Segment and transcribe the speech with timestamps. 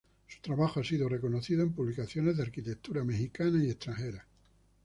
[0.25, 4.25] Su trabajo ha sido reconocido en publicaciones de arquitectura mexicanas y extranjeras.